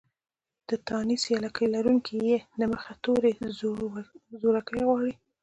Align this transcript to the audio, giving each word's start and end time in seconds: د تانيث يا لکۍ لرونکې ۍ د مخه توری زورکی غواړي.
د 0.69 0.71
تانيث 0.87 1.23
يا 1.31 1.37
لکۍ 1.45 1.65
لرونکې 1.75 2.13
ۍ 2.25 2.29
د 2.59 2.61
مخه 2.73 2.93
توری 3.03 3.33
زورکی 4.41 4.79
غواړي. 4.87 5.13